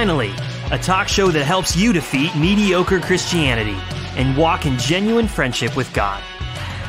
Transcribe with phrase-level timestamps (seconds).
[0.00, 0.32] Finally,
[0.70, 3.76] a talk show that helps you defeat mediocre Christianity
[4.16, 6.22] and walk in genuine friendship with God.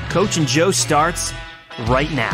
[0.09, 1.33] Coach and Joe starts
[1.89, 2.31] right now.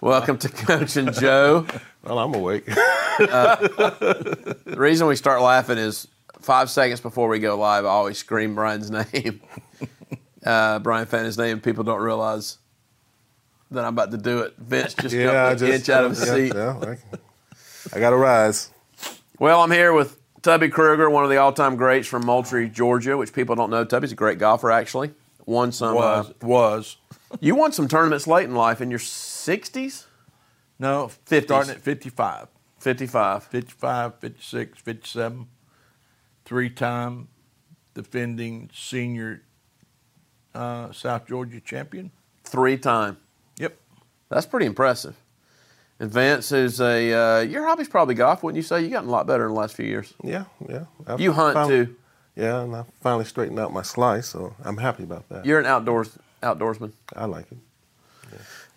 [0.00, 1.66] Welcome to Coach and Joe.
[2.02, 2.64] Well, I'm awake.
[2.64, 6.08] The reason we start laughing is
[6.40, 9.42] five seconds before we go live, I always scream Brian's name.
[10.42, 11.60] Uh, Brian Fannon's name.
[11.60, 12.56] People don't realize
[13.70, 14.54] that I'm about to do it.
[14.58, 16.52] Vince just yeah, got I an just inch out of his yeah, seat.
[16.54, 16.96] Yeah,
[17.92, 18.70] I, I got to rise.
[19.38, 23.32] Well, I'm here with Tubby Kruger, one of the all-time greats from Moultrie, Georgia, which
[23.32, 23.84] people don't know.
[23.84, 25.12] Tubby's a great golfer, actually.
[25.46, 25.96] Won some.
[25.96, 26.96] uh, was was
[27.40, 30.06] you won some tournaments late in life in your 60s,
[30.78, 31.42] no 50s.
[31.44, 33.44] starting at 55 55.
[33.44, 35.46] 55 56 57
[36.44, 37.28] three-time
[37.94, 39.42] defending senior
[40.54, 42.10] uh, south georgia champion
[42.44, 43.16] Three-time.
[44.30, 45.16] Yep That's pretty impressive.
[45.98, 47.12] And Vance is a.
[47.12, 48.80] Uh, your hobby's probably golf, wouldn't you say?
[48.80, 50.14] You've gotten a lot better in the last few years.
[50.24, 50.84] Yeah, yeah.
[51.06, 51.96] I've You hunt finally- too.
[52.36, 55.44] Yeah, and I finally straightened out my slice, so I'm happy about that.
[55.44, 56.92] You're an outdoors outdoorsman.
[57.14, 57.58] I like it.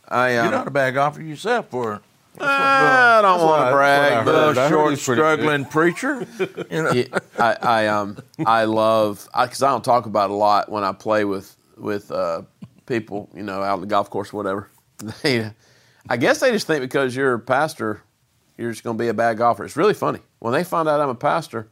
[0.09, 2.01] I um, you're not a bad golfer yourself for
[2.41, 4.57] I don't want to brag, that's but what I a heard.
[4.57, 5.13] I short he's good.
[5.15, 6.27] struggling preacher
[6.69, 7.05] you know Yeah,
[7.39, 10.91] I, I um I love because I, don't talk about it a lot when I
[10.91, 12.41] play with with uh,
[12.85, 14.67] people you know out on the golf course or whatever.
[15.21, 15.51] They,
[16.09, 18.01] I guess they just think because you're a pastor,
[18.57, 19.65] you're just going to be a bad golfer.
[19.65, 21.67] It's really funny when they find out I'm a pastor.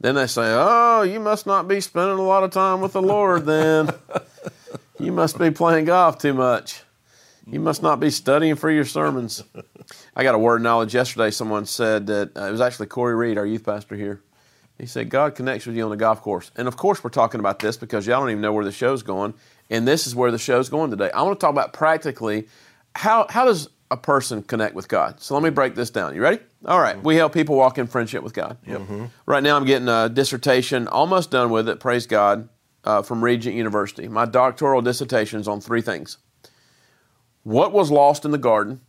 [0.00, 3.02] Then they say, "Oh, you must not be spending a lot of time with the
[3.02, 3.44] Lord.
[3.46, 3.90] Then
[4.98, 6.82] you must be playing golf too much.
[7.46, 9.44] You must not be studying for your sermons."
[10.16, 11.30] I got a word of knowledge yesterday.
[11.30, 14.22] Someone said that uh, it was actually Corey Reed, our youth pastor here.
[14.78, 16.50] He said, God connects with you on the golf course.
[16.56, 19.02] And of course, we're talking about this because y'all don't even know where the show's
[19.02, 19.34] going.
[19.72, 21.10] And this is where the show's going today.
[21.10, 22.46] I want to talk about practically
[22.94, 25.20] how, how does a person connect with God?
[25.22, 26.14] So let me break this down.
[26.14, 26.40] You ready?
[26.66, 26.94] All right.
[26.94, 27.06] Mm-hmm.
[27.06, 28.58] We help people walk in friendship with God.
[28.66, 28.80] Yep.
[28.82, 29.04] Mm-hmm.
[29.24, 32.50] Right now, I'm getting a dissertation, almost done with it, praise God,
[32.84, 34.08] uh, from Regent University.
[34.08, 36.18] My doctoral dissertation is on three things
[37.44, 38.82] what was lost in the garden?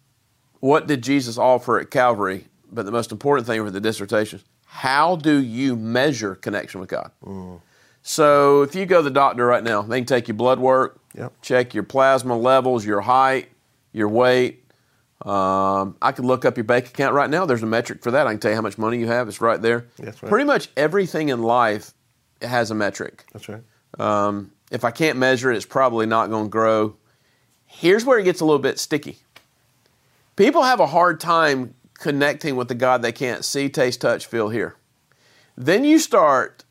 [0.59, 2.47] What did Jesus offer at Calvary?
[2.71, 7.11] But the most important thing for the dissertation how do you measure connection with God?
[7.23, 7.61] Mm.
[8.03, 10.99] So if you go to the doctor right now, they can take your blood work,
[11.15, 11.33] Yep.
[11.41, 13.49] check your plasma levels, your height,
[13.93, 14.59] your weight.
[15.25, 17.45] Um, I could look up your bank account right now.
[17.45, 18.27] There's a metric for that.
[18.27, 19.29] I can tell you how much money you have.
[19.29, 19.85] It's right there.
[19.97, 20.29] That's right.
[20.29, 21.93] Pretty much everything in life
[22.41, 23.23] has a metric.
[23.31, 23.63] That's right.
[23.99, 26.97] Um, if I can't measure it, it's probably not going to grow.
[27.65, 29.19] Here's where it gets a little bit sticky.
[30.35, 34.49] People have a hard time connecting with the God they can't see, taste, touch, feel,
[34.49, 34.75] hear.
[35.55, 36.62] Then you start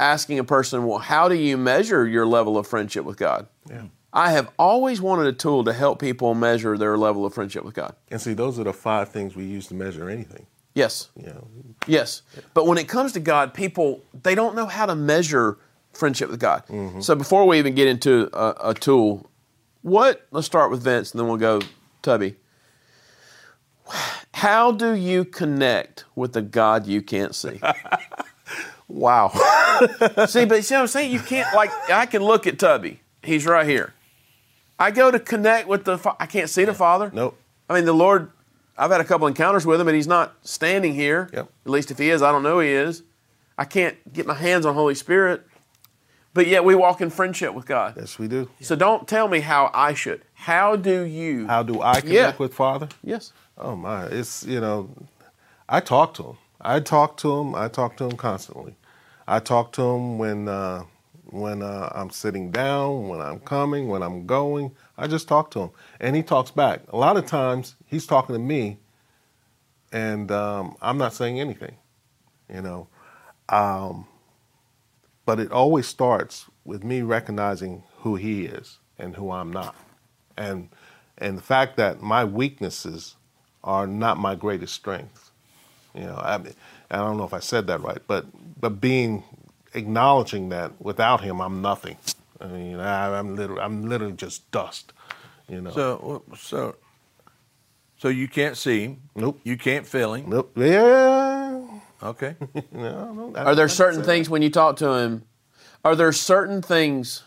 [0.00, 3.46] asking a person, well, how do you measure your level of friendship with God?
[3.68, 3.84] Yeah.
[4.12, 7.74] I have always wanted a tool to help people measure their level of friendship with
[7.74, 7.94] God.
[8.10, 10.46] And see, those are the five things we use to measure anything.
[10.74, 11.10] Yes.
[11.16, 11.48] You know,
[11.86, 12.22] Yes.
[12.54, 15.58] But when it comes to God, people they don't know how to measure
[15.92, 16.66] friendship with God.
[16.68, 17.00] Mm-hmm.
[17.00, 19.30] So before we even get into a, a tool,
[19.82, 21.60] what let's start with Vince and then we'll go
[22.02, 22.36] Tubby.
[24.34, 27.60] How do you connect with the God you can't see?
[28.90, 29.28] wow.
[30.26, 31.12] see, but you see what I'm saying?
[31.12, 33.00] You can't like I can look at Tubby.
[33.22, 33.94] He's right here.
[34.78, 37.10] I go to connect with the I can't see the Father.
[37.14, 37.36] nope.
[37.68, 38.30] I mean, the Lord,
[38.76, 41.30] I've had a couple encounters with him, and he's not standing here.
[41.32, 41.48] Yep.
[41.66, 43.02] At least if he is, I don't know he is.
[43.56, 45.46] I can't get my hands on Holy Spirit.
[46.32, 47.94] But yet we walk in friendship with God.
[47.96, 48.48] Yes, we do.
[48.60, 50.22] So don't tell me how I should.
[50.34, 51.46] How do you?
[51.48, 52.32] How do I connect Yeah.
[52.38, 52.88] with Father?
[53.02, 53.32] Yes.
[53.58, 54.90] Oh my, it's you know,
[55.68, 56.36] I talk to him.
[56.60, 57.54] I talk to him.
[57.54, 58.74] I talk to him constantly.
[59.30, 60.82] I talk to him when uh,
[61.26, 64.72] when uh, I'm sitting down, when I'm coming, when I'm going.
[64.98, 65.70] I just talk to him,
[66.00, 66.82] and he talks back.
[66.88, 68.78] A lot of times, he's talking to me,
[69.92, 71.76] and um, I'm not saying anything.
[72.52, 72.88] You know,
[73.48, 74.08] um,
[75.24, 79.76] but it always starts with me recognizing who he is and who I'm not,
[80.36, 80.70] and
[81.18, 83.14] and the fact that my weaknesses
[83.62, 85.29] are not my greatest strength.
[85.94, 86.40] You know, I,
[86.90, 88.26] I don't know if I said that right, but
[88.60, 89.24] but being
[89.74, 91.96] acknowledging that without him, I'm nothing.
[92.40, 94.92] I mean, I, I'm literally I'm literally just dust.
[95.48, 95.70] You know.
[95.70, 96.76] so so
[97.96, 99.40] so you can't see him Nope.
[99.42, 100.52] you can't feel him nope.
[100.56, 101.80] Yeah.
[102.00, 102.36] okay
[102.72, 105.24] No, no, I- Are there I certain said things when you talk to him?
[105.84, 107.24] Are there certain things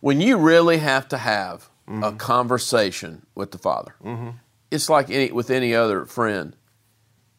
[0.00, 2.16] when you really have to have a mm-hmm.
[2.18, 3.96] conversation with the Father?
[4.04, 4.30] Mm-hmm.
[4.70, 6.54] It's like any, with any other friend.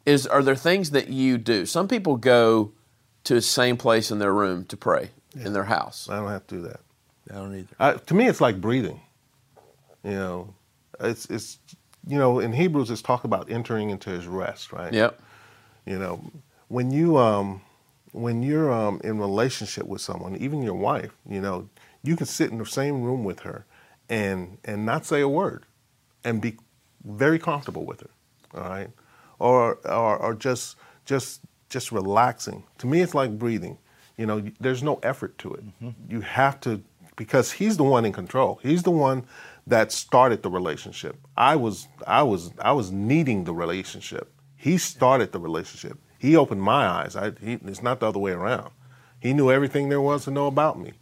[0.06, 1.66] Is are there things that you do?
[1.66, 2.72] Some people go
[3.24, 6.08] to the same place in their room to pray in their house.
[6.10, 6.80] I don't have to do that.
[7.32, 9.02] i don't either I, to me, it's like breathing.
[10.04, 10.54] You know,
[11.00, 11.58] it's it's
[12.08, 14.94] you know, in Hebrews, it's talk about entering into His rest, right?
[14.94, 15.20] Yep.
[15.86, 16.24] You know,
[16.68, 17.62] when you um,
[18.12, 21.70] when you're um, in relationship with someone, even your wife, you know,
[22.04, 23.66] you can sit in the same room with her
[24.10, 25.66] and and not say a word,
[26.24, 26.58] and be
[27.04, 28.10] very comfortable with her,
[28.54, 28.90] all right,
[29.40, 32.64] or or, or just just just relaxing.
[32.80, 33.78] To me, it's like breathing.
[34.18, 35.66] You know, there's no effort to it.
[35.84, 36.12] Mm-hmm.
[36.12, 36.82] You have to
[37.16, 38.60] because he's the one in control.
[38.62, 39.26] He's the one
[39.68, 41.18] that started the relationship.
[41.36, 44.32] I was I was I was needing the relationship.
[44.56, 45.98] He started the relationship.
[46.18, 47.16] He opened my eyes.
[47.16, 48.72] I, he, it's not the other way around.
[49.20, 50.94] He knew everything there was to know about me.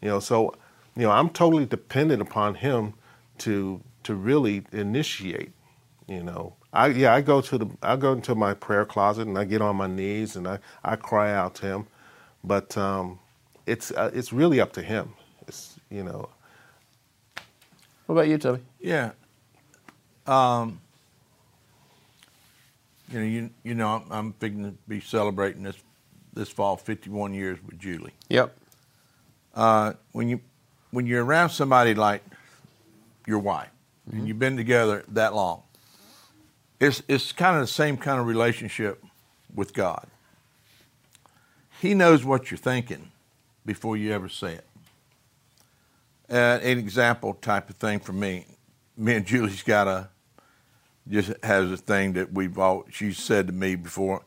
[0.00, 0.54] You know, so
[0.96, 2.94] you know I'm totally dependent upon him
[3.38, 5.52] to to really initiate.
[6.08, 9.38] You know, I yeah I go to the I go into my prayer closet and
[9.38, 11.86] I get on my knees and I I cry out to him,
[12.44, 13.20] but um,
[13.66, 15.14] it's uh, it's really up to him.
[15.48, 16.28] It's you know
[18.06, 18.62] What about you, Toby?
[18.80, 19.12] Yeah.
[20.26, 20.80] Um,
[23.10, 25.76] you know, you you know, I'm, I'm figuring to be celebrating this
[26.34, 28.14] this fall 51 years with Julie.
[28.30, 28.56] Yep.
[29.54, 30.40] Uh, when you
[30.92, 32.22] when you're around somebody like
[33.26, 33.70] your wife
[34.12, 35.62] and you've been together that long,
[36.82, 39.02] it's it's kind of the same kind of relationship
[39.54, 40.06] with God.
[41.80, 43.10] He knows what you're thinking
[43.64, 44.66] before you ever say it.
[46.28, 48.46] Uh, an example type of thing for me.
[48.96, 50.08] Me and Julie's got a
[51.08, 54.22] just has a thing that we've all she's said to me before.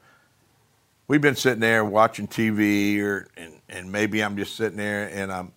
[1.07, 5.31] We've been sitting there watching TV, or and, and maybe I'm just sitting there and
[5.31, 5.51] I'm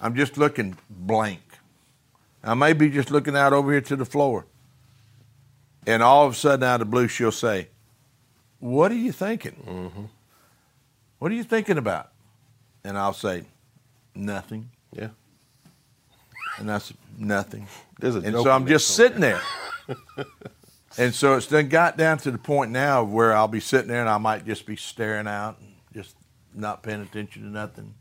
[0.00, 1.40] I'm just looking blank.
[2.42, 4.46] I may be just looking out over here to the floor,
[5.86, 7.68] and all of a sudden, out of the blue, she'll say,
[8.58, 9.62] "What are you thinking?
[9.66, 10.04] Mm-hmm.
[11.18, 12.10] What are you thinking about?"
[12.84, 13.44] And I'll say,
[14.14, 15.08] "Nothing." yeah.
[16.58, 17.66] And that's nothing.
[17.98, 19.40] There's a and so I'm just sitting there.
[20.98, 24.00] and so it's then got down to the point now where I'll be sitting there
[24.00, 26.16] and I might just be staring out and just
[26.54, 27.94] not paying attention to nothing.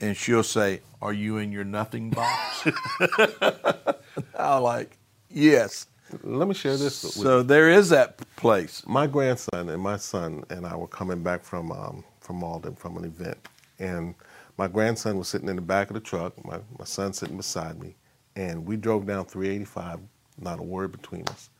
[0.00, 2.66] And she'll say, Are you in your nothing box?
[4.36, 4.98] I'm like,
[5.30, 5.86] Yes.
[6.22, 8.82] Let me share this with So there is that place.
[8.86, 12.96] my grandson and my son and I were coming back from um, from Malden from
[12.96, 13.38] an event,
[13.78, 14.14] and
[14.58, 16.32] my grandson was sitting in the back of the truck.
[16.44, 17.94] My my son sitting beside me,
[18.36, 20.00] and we drove down 385.
[20.40, 21.50] Not a word between us.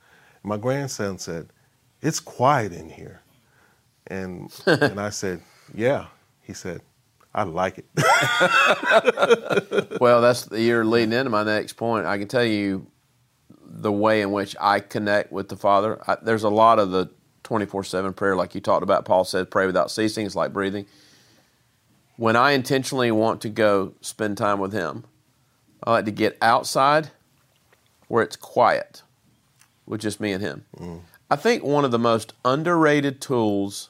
[0.43, 1.49] And My grandson said,
[2.03, 3.21] "It's quiet in here,"
[4.09, 5.41] and and I said,
[5.75, 6.07] "Yeah."
[6.43, 6.81] He said,
[7.35, 7.87] "I like it."
[10.01, 12.07] Well, that's you're leading into my next point.
[12.07, 12.87] I can tell you
[13.75, 15.99] the way in which I connect with the Father.
[16.07, 17.11] I, there's a lot of the
[17.45, 19.05] 24/7 prayer, like you talked about.
[19.05, 20.87] Paul said, "Pray without ceasing." It's like breathing.
[22.17, 25.05] When I intentionally want to go spend time with Him,
[25.83, 27.11] I like to get outside
[28.09, 29.03] where it's quiet,
[29.87, 30.67] with just me and Him.
[30.77, 31.01] Mm.
[31.31, 33.89] I think one of the most underrated tools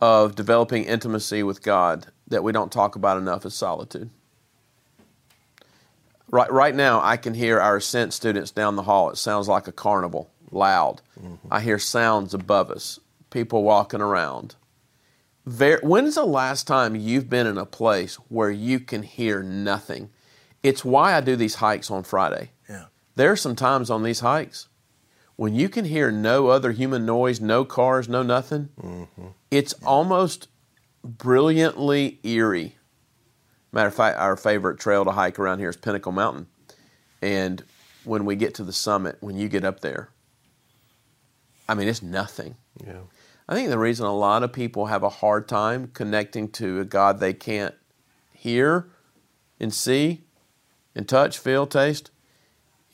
[0.00, 4.10] of developing intimacy with God that we don't talk about enough is solitude.
[6.30, 9.10] Right, right now, I can hear our Ascent students down the hall.
[9.10, 11.00] It sounds like a carnival, loud.
[11.20, 11.48] Mm-hmm.
[11.50, 12.98] I hear sounds above us,
[13.30, 14.56] people walking around.
[15.44, 20.10] Ver when's the last time you've been in a place where you can hear nothing?
[20.64, 22.50] It's why I do these hikes on Friday.
[22.68, 22.86] Yeah.
[23.14, 24.68] There are some times on these hikes
[25.36, 28.70] when you can hear no other human noise, no cars, no nothing.
[28.82, 29.26] Mm-hmm.
[29.50, 30.48] It's almost
[31.04, 32.76] brilliantly eerie.
[33.76, 36.46] Matter of fact, our favorite trail to hike around here is Pinnacle Mountain.
[37.20, 37.62] And
[38.04, 40.08] when we get to the summit, when you get up there,
[41.68, 42.56] I mean, it's nothing.
[42.82, 43.00] yeah.
[43.46, 46.86] I think the reason a lot of people have a hard time connecting to a
[46.86, 47.74] God they can't
[48.32, 48.88] hear
[49.60, 50.24] and see
[50.94, 52.10] and touch, feel, taste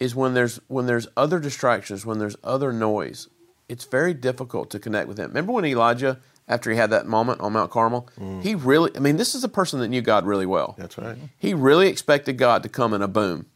[0.00, 3.28] is when there's when there's other distractions, when there's other noise.
[3.68, 5.28] It's very difficult to connect with him.
[5.28, 6.18] Remember when Elijah
[6.48, 8.08] after he had that moment on Mount Carmel,
[8.42, 10.74] he really I mean this is a person that knew God really well.
[10.78, 11.16] That's right.
[11.38, 13.46] He really expected God to come in a boom.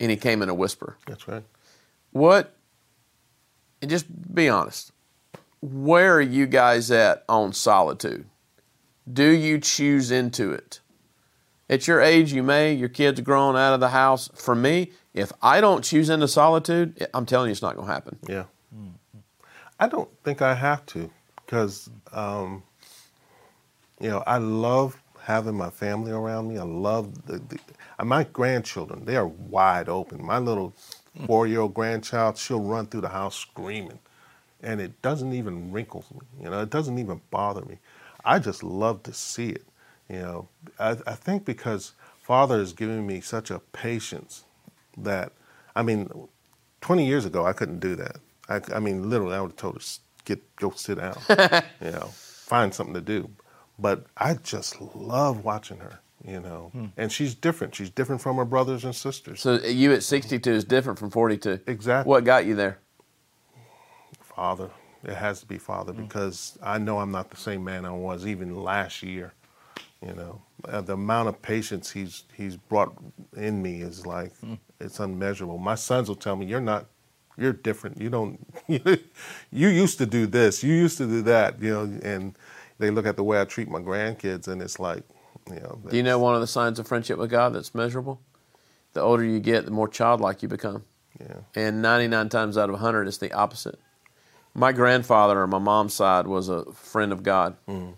[0.00, 0.96] And he came in a whisper.
[1.06, 1.44] That's right.
[2.10, 2.56] What?
[3.80, 4.92] And just be honest.
[5.60, 8.26] Where are you guys at on solitude?
[9.10, 10.80] Do you choose into it?
[11.70, 12.72] At your age, you may.
[12.74, 14.28] Your kids are grown out of the house.
[14.34, 17.92] For me, if I don't choose into solitude, I'm telling you, it's not going to
[17.92, 18.18] happen.
[18.28, 18.44] Yeah.
[19.78, 21.10] I don't think I have to
[21.52, 22.62] because, um,
[24.00, 26.58] you know, I love having my family around me.
[26.58, 27.58] I love the, the
[27.98, 29.04] uh, my grandchildren.
[29.04, 30.24] They are wide open.
[30.24, 30.74] My little
[31.26, 33.98] four-year-old grandchild, she'll run through the house screaming,
[34.62, 36.44] and it doesn't even wrinkle me.
[36.44, 37.78] You know, it doesn't even bother me.
[38.24, 39.64] I just love to see it.
[40.08, 41.92] You know, I, I think because
[42.22, 44.44] Father has given me such a patience
[44.98, 45.32] that
[45.76, 46.10] I mean,
[46.80, 48.16] 20 years ago, I couldn't do that.
[48.48, 51.16] I, I mean, literally, I would have told her, "S- get, go sit down,
[51.80, 53.30] you know, find something to do.
[53.78, 56.70] But I just love watching her, you know.
[56.72, 56.86] Hmm.
[56.96, 57.74] And she's different.
[57.74, 59.40] She's different from her brothers and sisters.
[59.40, 61.60] So uh, you at 62 is different from 42.
[61.66, 62.08] Exactly.
[62.08, 62.78] What got you there?
[64.20, 64.70] Father.
[65.04, 66.04] It has to be Father hmm.
[66.04, 69.32] because I know I'm not the same man I was even last year.
[70.00, 72.92] You know, Uh, the amount of patience he's he's brought
[73.36, 74.54] in me is like hmm.
[74.80, 75.58] it's unmeasurable.
[75.58, 76.86] My sons will tell me, "You're not,
[77.36, 78.00] you're different.
[78.00, 79.00] You don't, you
[79.68, 82.36] used to do this, you used to do that." You know, and
[82.78, 85.04] they look at the way I treat my grandkids, and it's like,
[85.48, 88.20] you know, Do you know one of the signs of friendship with God that's measurable?
[88.92, 90.84] The older you get, the more childlike you become.
[91.18, 91.40] Yeah.
[91.54, 93.78] And 99 times out of 100, it's the opposite.
[94.54, 97.56] My grandfather on my mom's side was a friend of God.
[97.68, 97.94] Mm.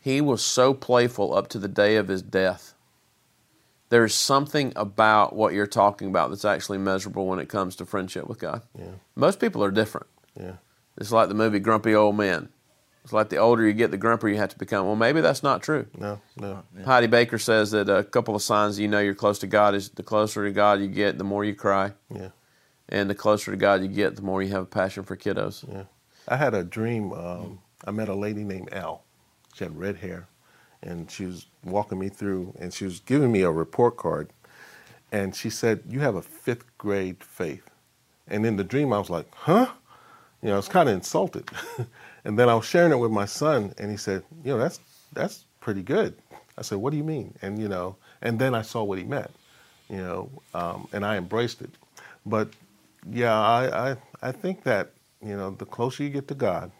[0.00, 2.74] He was so playful up to the day of his death.
[3.90, 8.26] There's something about what you're talking about that's actually measurable when it comes to friendship
[8.28, 8.62] with God.
[8.78, 8.84] Yeah.
[9.16, 10.06] Most people are different.
[10.38, 10.54] Yeah.
[10.98, 12.50] It's like the movie Grumpy Old Men.
[13.04, 14.84] It's like the older you get, the grumpier you have to become.
[14.84, 15.86] Well, maybe that's not true.
[15.96, 16.62] No, no.
[16.84, 19.88] Heidi Baker says that a couple of signs you know you're close to God is
[19.88, 22.28] the closer to God you get, the more you cry, Yeah.
[22.90, 25.66] and the closer to God you get, the more you have a passion for kiddos.
[25.72, 25.84] Yeah.
[26.26, 27.12] I had a dream.
[27.14, 29.02] Um, I met a lady named Elle.
[29.54, 30.28] She had red hair,
[30.82, 34.30] and she was walking me through, and she was giving me a report card,
[35.12, 37.68] and she said, "You have a fifth grade faith."
[38.28, 39.68] And in the dream, I was like, "Huh?"
[40.42, 41.50] You know, I was kind of insulted.
[42.24, 44.80] and then I was sharing it with my son, and he said, "You know, that's
[45.12, 46.14] that's pretty good."
[46.56, 49.04] I said, "What do you mean?" And you know, and then I saw what he
[49.04, 49.30] meant.
[49.88, 51.70] You know, um, and I embraced it.
[52.26, 52.50] But
[53.10, 54.90] yeah, I, I I think that
[55.24, 56.70] you know the closer you get to God,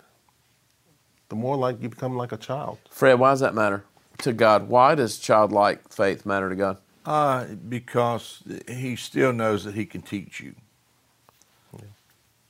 [1.28, 2.78] the more like you become like a child.
[2.90, 3.84] Fred, why does that matter
[4.18, 4.68] to God?
[4.68, 6.78] Why does childlike faith matter to God?
[7.04, 10.54] Uh, because he still knows that he can teach you.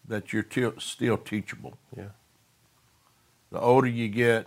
[0.06, 1.76] That you're til- still teachable.
[1.94, 2.08] Yeah.
[3.52, 4.46] The older you get,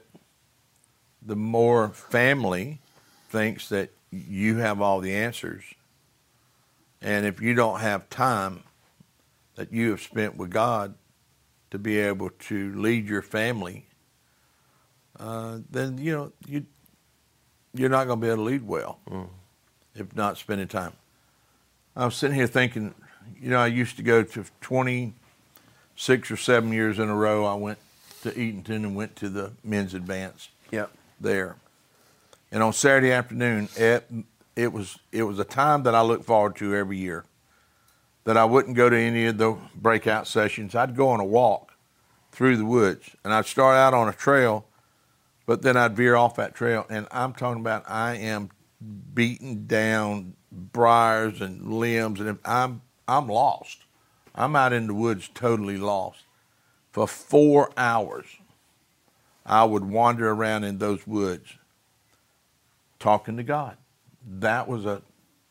[1.21, 2.79] the more family
[3.29, 5.63] thinks that you have all the answers.
[7.01, 8.63] And if you don't have time
[9.55, 10.95] that you have spent with God
[11.69, 13.85] to be able to lead your family,
[15.21, 16.65] uh, then you know you
[17.73, 18.99] you're not going to be able to lead well
[19.95, 20.91] if not spending time.
[21.95, 22.93] I was sitting here thinking,
[23.41, 27.45] you know, I used to go to 26 or seven years in a row.
[27.45, 27.77] I went
[28.23, 30.91] to Eatonton and went to the men's advance Yep.
[31.19, 31.55] there.
[32.51, 34.09] And on Saturday afternoon, it,
[34.55, 37.23] it was it was a time that I look forward to every year.
[38.23, 40.75] That I wouldn't go to any of the breakout sessions.
[40.75, 41.73] I'd go on a walk
[42.31, 44.65] through the woods, and I'd start out on a trail,
[45.51, 46.85] but then I'd veer off that trail.
[46.89, 48.51] And I'm talking about I am
[49.13, 53.79] beaten down briars and limbs, and I'm I'm lost.
[54.33, 56.23] I'm out in the woods, totally lost.
[56.93, 58.27] For four hours,
[59.45, 61.57] I would wander around in those woods
[62.97, 63.75] talking to God.
[64.25, 65.01] That was a,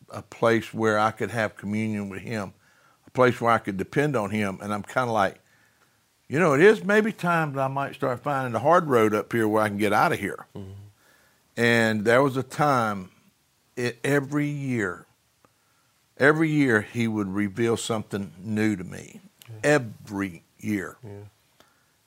[0.08, 2.54] a place where I could have communion with Him,
[3.06, 4.60] a place where I could depend on Him.
[4.62, 5.42] And I'm kind of like,
[6.30, 9.32] you know, it is maybe time that I might start finding the hard road up
[9.32, 10.46] here where I can get out of here.
[10.56, 10.70] Mm-hmm.
[11.56, 13.10] And there was a time,
[13.74, 15.06] it, every year,
[16.18, 19.20] every year He would reveal something new to me.
[19.64, 20.96] Every year.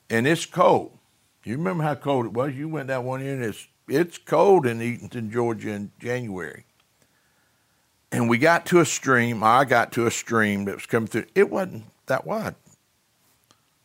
[0.09, 0.97] And it's cold.
[1.43, 2.53] You remember how cold it was?
[2.53, 6.63] You went that one year and it's it's cold in Eatonton, Georgia in January.
[8.09, 9.43] And we got to a stream.
[9.43, 11.25] I got to a stream that was coming through.
[11.35, 12.55] It wasn't that wide.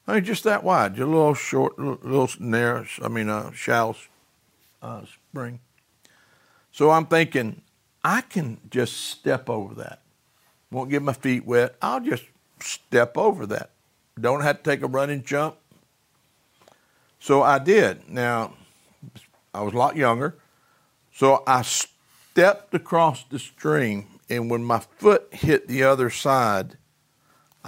[0.08, 2.86] I mean, just that wide, just a little short, little, narrow.
[3.02, 3.94] I mean, a shallow
[4.80, 5.60] uh, spring.
[6.72, 7.60] So I'm thinking,
[8.02, 10.00] I can just step over that.
[10.70, 11.76] Won't get my feet wet.
[11.82, 12.24] I'll just
[12.58, 13.70] step over that.
[14.18, 15.56] Don't have to take a running jump.
[17.20, 18.08] So I did.
[18.08, 18.54] Now,
[19.52, 20.36] I was a lot younger.
[21.12, 26.77] So I stepped across the stream, and when my foot hit the other side,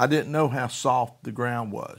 [0.00, 1.98] I didn't know how soft the ground was.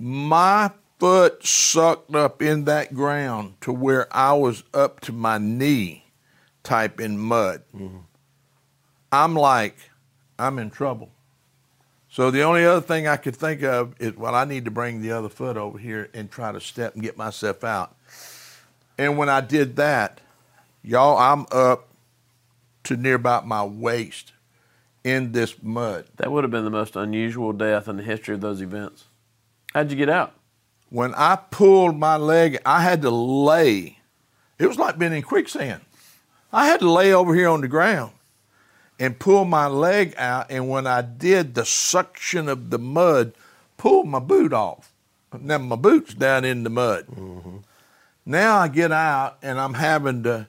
[0.00, 6.06] My foot sucked up in that ground to where I was up to my knee
[6.62, 7.60] type in mud.
[7.76, 7.98] Mm-hmm.
[9.12, 9.76] I'm like,
[10.38, 11.10] I'm in trouble.
[12.08, 15.02] So the only other thing I could think of is, well, I need to bring
[15.02, 17.94] the other foot over here and try to step and get myself out.
[18.96, 20.22] And when I did that,
[20.82, 21.88] y'all, I'm up
[22.84, 24.32] to near about my waist
[25.04, 26.06] in this mud.
[26.16, 29.04] That would have been the most unusual death in the history of those events.
[29.74, 30.34] How'd you get out?
[30.90, 33.98] When I pulled my leg, I had to lay.
[34.58, 35.80] It was like being in quicksand.
[36.52, 38.12] I had to lay over here on the ground.
[39.02, 40.46] and pull my leg out.
[40.48, 43.34] And when I did, the suction of the mud
[43.76, 44.92] pulled my boot off.
[45.36, 47.06] Now my boot's down in the mud.
[47.08, 47.56] Mm-hmm.
[48.24, 50.46] Now I get out and I'm having to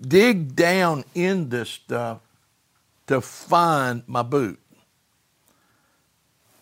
[0.00, 2.18] dig down in this stuff
[3.06, 4.58] to find my boot.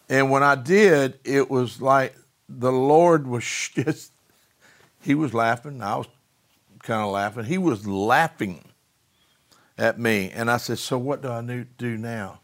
[0.09, 2.17] And when I did, it was like
[2.49, 3.45] the Lord was
[3.75, 4.13] just,
[5.01, 5.83] he was laughing.
[5.83, 6.09] I was
[6.83, 7.45] kind of laughing.
[7.45, 8.65] He was laughing
[9.79, 10.31] at me.
[10.31, 12.41] And I said, So what do I do now?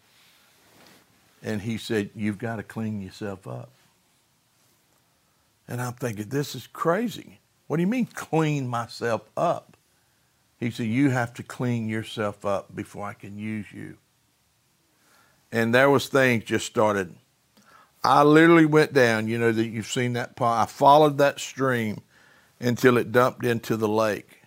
[1.42, 3.70] And he said, You've got to clean yourself up.
[5.66, 7.40] And I'm thinking, This is crazy.
[7.66, 9.77] What do you mean, clean myself up?
[10.58, 13.96] He said, You have to clean yourself up before I can use you.
[15.50, 17.14] And there was things just started.
[18.04, 20.62] I literally went down, you know, that you've seen that pond.
[20.62, 22.00] I followed that stream
[22.60, 24.42] until it dumped into the lake.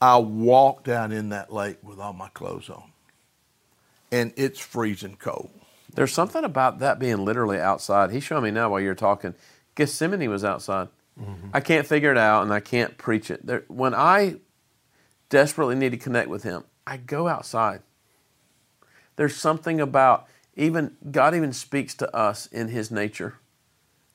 [0.00, 2.84] I walked out in that lake with all my clothes on.
[4.12, 5.50] And it's freezing cold.
[5.94, 8.10] There's something about that being literally outside.
[8.10, 9.34] He's showing me now while you're talking.
[9.74, 10.88] Gethsemane was outside.
[11.20, 11.48] Mm-hmm.
[11.52, 13.46] I can't figure it out and I can't preach it.
[13.46, 14.36] There, when I
[15.34, 17.80] desperately need to connect with Him, I go outside.
[19.16, 23.34] There's something about even God even speaks to us in His nature.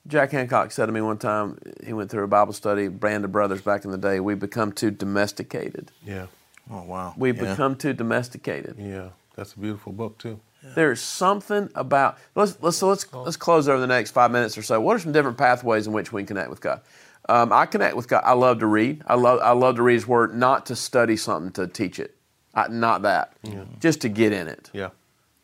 [0.08, 3.34] Jack Hancock said to me one time, he went through a Bible study, Band of
[3.34, 5.92] Brothers back in the day, we become too domesticated.
[6.06, 6.28] Yeah.
[6.72, 7.14] Oh, wow.
[7.18, 7.52] We Yeah.
[7.52, 8.78] become too domesticated.
[8.80, 9.10] Yeah.
[9.36, 10.40] That's a beautiful book too.
[10.76, 14.62] There's something about let's let's so let's let's close over the next five minutes or
[14.62, 14.80] so.
[14.82, 16.82] What are some different pathways in which we can connect with God?
[17.30, 18.24] Um, I connect with God.
[18.26, 19.04] I love to read.
[19.06, 22.16] I love I love to read His Word, not to study something to teach it.
[22.56, 23.34] I, not that.
[23.80, 24.70] Just to get in it.
[24.74, 24.90] Yeah.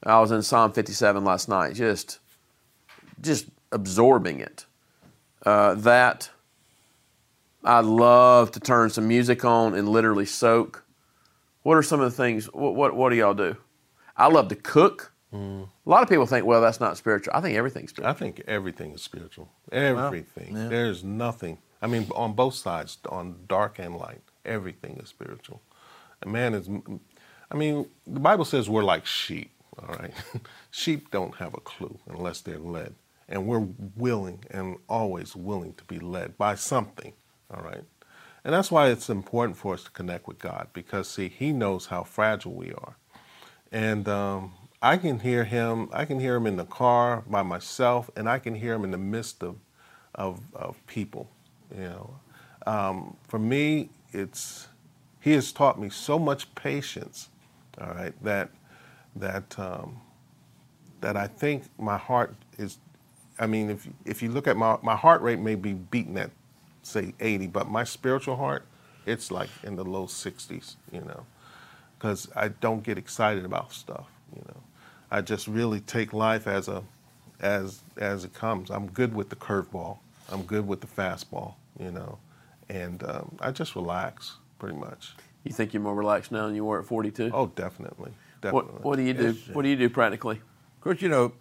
[0.03, 2.19] I was in Psalm 57 last night, just
[3.21, 4.65] just absorbing it.
[5.45, 6.29] Uh, that
[7.63, 10.83] I love to turn some music on and literally soak.
[11.63, 12.45] What are some of the things?
[12.53, 13.55] What what, what do y'all do?
[14.17, 15.11] I love to cook.
[15.33, 17.33] A lot of people think, well, that's not spiritual.
[17.35, 18.09] I think everything's spiritual.
[18.09, 19.49] I think everything is spiritual.
[19.69, 20.55] Everything.
[20.55, 20.69] yeah.
[20.69, 21.57] There's nothing.
[21.85, 25.61] I mean, on both sides, on dark and light, everything is spiritual.
[26.23, 26.69] A man is.
[27.51, 29.51] I mean, the Bible says we're like sheep.
[29.79, 30.13] All right,
[30.71, 32.95] sheep don't have a clue unless they're led,
[33.29, 33.67] and we're
[33.97, 37.13] willing and always willing to be led by something.
[37.53, 37.83] All right,
[38.45, 41.87] and that's why it's important for us to connect with God because see, He knows
[41.87, 42.97] how fragile we are
[43.71, 45.89] and um, I can hear him.
[45.93, 48.91] I can hear him in the car by myself, and I can hear him in
[48.91, 49.57] the midst of
[50.15, 51.29] of, of people.
[51.73, 52.19] You know,
[52.67, 54.67] um, for me, it's
[55.21, 57.29] he has taught me so much patience.
[57.79, 58.49] All right, that
[59.15, 60.01] that um,
[61.01, 62.77] that I think my heart is.
[63.39, 66.31] I mean, if if you look at my my heart rate may be beating at
[66.83, 68.65] say 80, but my spiritual heart,
[69.05, 70.75] it's like in the low 60s.
[70.91, 71.25] You know
[71.97, 74.07] because I don't get excited about stuff.
[74.35, 74.61] You know,
[75.11, 76.83] I just really take life as a
[77.39, 78.69] as as it comes.
[78.69, 79.97] I'm good with the curveball.
[80.29, 81.55] I'm good with the fastball.
[81.79, 82.17] You know,
[82.69, 85.13] and um, I just relax pretty much.
[85.43, 87.29] You think you're more relaxed now than you were at 42?
[87.33, 88.11] Oh, definitely,
[88.41, 88.73] definitely.
[88.73, 89.33] what what do you do?
[89.33, 90.37] Yes, What do you do practically?
[90.37, 91.33] Of course, you know,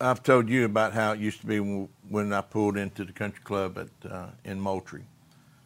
[0.00, 3.12] I've told you about how it used to be when, when I pulled into the
[3.12, 5.06] country club at uh, in Moultrie.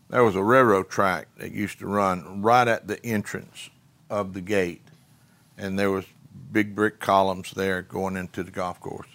[0.08, 3.70] There was a railroad track that used to run right at the entrance
[4.08, 4.82] of the gate,
[5.58, 6.04] and there was
[6.52, 9.08] big brick columns there going into the golf course.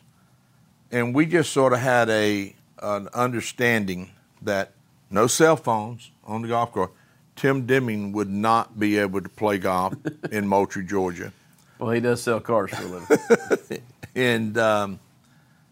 [0.92, 4.72] And we just sort of had a an understanding that
[5.10, 6.92] no cell phones on the golf course.
[7.36, 9.94] Tim Deming would not be able to play golf
[10.32, 11.32] in Moultrie, Georgia
[11.80, 13.82] Well, he does sell cars for a living.
[14.16, 15.00] and um,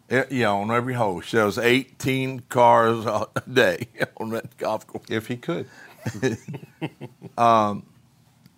[0.08, 4.86] it- you know, on every hole, he sells 18 cars a day on that golf
[4.86, 5.04] course.
[5.08, 5.66] if he could.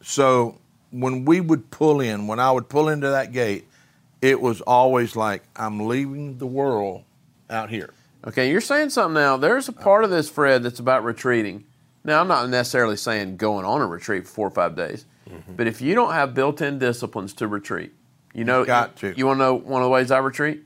[0.02, 0.58] So
[0.90, 3.66] when we would pull in, when I would pull into that gate,
[4.20, 7.02] it was always like I'm leaving the world
[7.50, 7.92] out here.
[8.26, 9.36] Okay, you're saying something now.
[9.36, 11.64] There's a part of this, Fred, that's about retreating.
[12.04, 15.54] Now, I'm not necessarily saying going on a retreat for four or five days, mm-hmm.
[15.54, 17.92] but if you don't have built-in disciplines to retreat,
[18.34, 19.12] you know, got to.
[19.16, 20.62] You want to know one of the ways I retreat?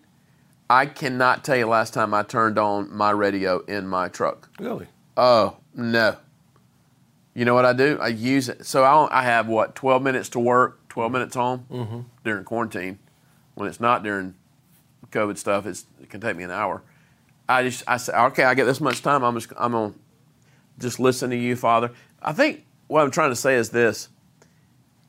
[0.68, 4.48] I cannot tell you last time I turned on my radio in my truck.
[4.58, 4.86] Really?
[5.16, 6.16] Oh no!
[7.34, 7.98] You know what I do?
[8.00, 8.64] I use it.
[8.64, 11.12] So I, I have what 12 minutes to work, 12 mm-hmm.
[11.12, 12.00] minutes home mm-hmm.
[12.24, 12.98] during quarantine.
[13.54, 14.34] When it's not during
[15.10, 16.82] COVID stuff, it's, it can take me an hour.
[17.48, 19.22] I just I say, okay, I get this much time.
[19.22, 19.94] I'm just I'm gonna
[20.78, 21.92] just listen to you, Father.
[22.22, 24.08] I think what I'm trying to say is this: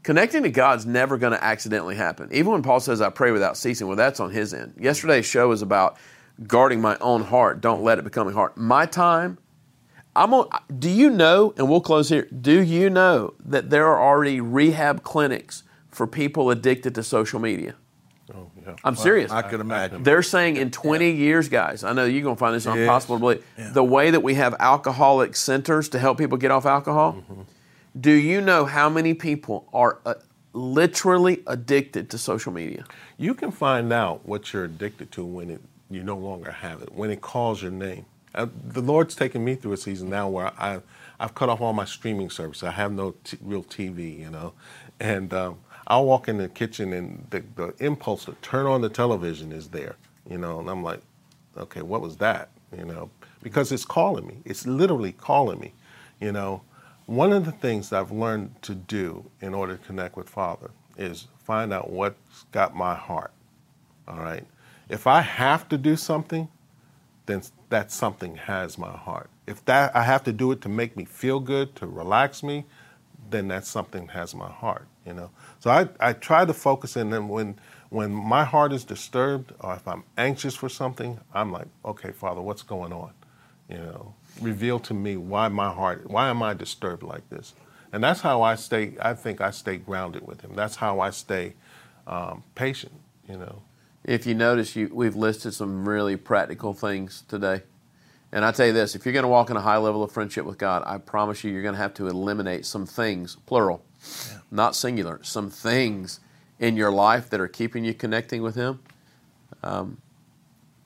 [0.03, 2.29] connecting to God's never going to accidentally happen.
[2.31, 4.75] Even when Paul says, "I pray without ceasing," well, that's on his end.
[4.79, 5.97] Yesterday's show was about
[6.45, 7.61] guarding my own heart.
[7.61, 8.57] Don't let it become a heart.
[8.57, 9.39] My time,
[10.15, 14.01] I'm on, do you know, and we'll close here, do you know that there are
[14.01, 17.75] already rehab clinics for people addicted to social media?
[18.35, 18.75] Oh, yeah.
[18.83, 19.31] I'm serious.
[19.31, 20.03] I could imagine.
[20.03, 22.75] They're saying in 20 years, guys, I know you're going to find this Yes.
[22.77, 23.73] impossible to believe.
[23.73, 27.41] The way that we have alcoholic centers to help people get off alcohol, Mm-hmm.
[27.99, 30.15] do you know how many people are uh,
[30.53, 32.83] literally addicted to social media?
[33.17, 36.91] You can find out what you're addicted to when it you no longer have it,
[36.93, 38.05] when it calls your name.
[38.35, 40.81] Uh, the Lord's taken me through a season now where I,
[41.17, 42.63] I've cut off all my streaming services.
[42.63, 44.51] I have no t- real TV, you know,
[44.99, 48.89] and um, I'll walk in the kitchen and the, the impulse to turn on the
[48.89, 49.95] television is there,
[50.29, 51.01] you know, and I'm like,
[51.57, 53.09] okay, what was that, you know,
[53.41, 54.37] because it's calling me.
[54.45, 55.73] It's literally calling me,
[56.19, 56.61] you know.
[57.05, 61.27] One of the things I've learned to do in order to connect with Father is
[61.45, 63.31] find out what's got my heart.
[64.09, 64.45] All right.
[64.89, 66.49] If I have to do something,
[67.25, 69.29] then that something has my heart.
[69.47, 72.65] If that I have to do it to make me feel good, to relax me,
[73.29, 74.87] then that something has my heart.
[75.07, 75.31] You know.
[75.59, 77.57] So I, I try to focus in them when
[77.89, 82.41] when my heart is disturbed or if I'm anxious for something, I'm like, okay, Father,
[82.41, 83.11] what's going on?
[83.69, 87.53] You know, reveal to me why my heart, why am I disturbed like this?
[87.93, 88.95] And that's how I stay.
[89.01, 90.51] I think I stay grounded with Him.
[90.55, 91.53] That's how I stay
[92.05, 92.93] um, patient.
[93.29, 93.61] You know.
[94.03, 97.63] If you notice, you, we've listed some really practical things today.
[98.31, 100.11] And I tell you this if you're going to walk in a high level of
[100.11, 103.83] friendship with God, I promise you, you're going to have to eliminate some things, plural,
[104.51, 106.19] not singular, some things
[106.59, 108.79] in your life that are keeping you connecting with Him.
[109.63, 110.01] Um,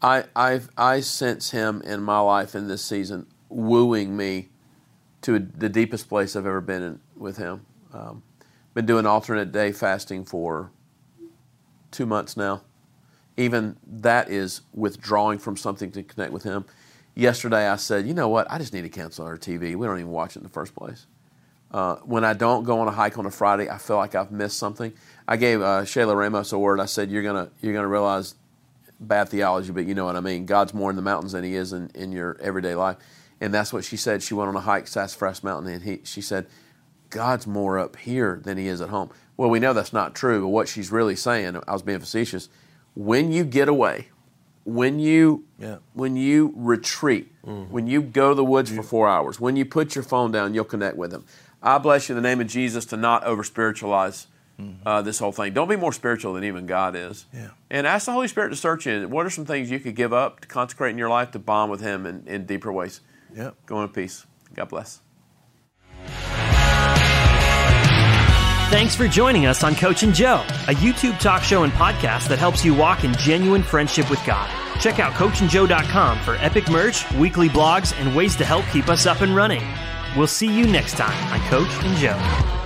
[0.02, 4.50] I, I've, I sense Him in my life in this season wooing me
[5.22, 7.66] to the deepest place I've ever been in with Him.
[7.94, 8.24] Um,
[8.74, 10.72] been doing alternate day fasting for
[11.92, 12.62] two months now
[13.38, 16.66] even that is withdrawing from something to connect with him.
[17.16, 18.50] Yesterday, I said, you know what?
[18.50, 19.76] I just need to cancel our TV.
[19.76, 21.08] We don't even watch it in the first place.
[21.72, 24.32] Uh, when I don't go on a hike on a Friday, I feel like I've
[24.32, 24.92] missed something.
[25.28, 26.80] I gave uh, Shayla Ramos a word.
[26.82, 28.36] I said, you're gonna you're gonna realize
[29.00, 30.46] bad theology, but you know what I mean.
[30.46, 32.98] God's more in the mountains than He is in, in your everyday life,
[33.40, 34.22] and that's what she said.
[34.22, 36.48] She went on a hike, Sassafras Mountain, and he, she said,
[37.10, 39.10] God's more up here than He is at home.
[39.38, 42.50] Well, we know that's not true, but what she's really saying, I was being facetious.
[42.96, 44.10] When you get away,
[44.66, 45.78] when you Yeah.
[45.94, 49.96] when you retreat, when you go to the woods for four hours, when you put
[49.96, 51.24] your phone down, you'll connect with Him.
[51.62, 54.28] I bless you in the name of Jesus to not over spiritualize
[54.86, 55.54] uh, this whole thing.
[55.54, 57.26] Don't be more spiritual than even God is.
[57.34, 57.50] Yeah.
[57.70, 59.10] And ask the Holy Spirit to search in.
[59.10, 61.72] What are some things you could give up to consecrate in your life to bond
[61.72, 63.02] with Him in, in deeper ways?
[63.36, 63.56] Yep.
[63.66, 64.26] Go in peace.
[64.54, 65.02] God bless.
[68.72, 72.40] Thanks for joining us on Coach and Joe, a YouTube talk show and podcast that
[72.40, 74.50] helps you walk in genuine friendship with God.
[74.80, 79.22] Check out coachandjoe.com for epic merch, weekly blogs, and ways to help keep us up
[79.22, 79.64] and running.
[80.16, 82.61] We'll see you next time on Coach and Joe.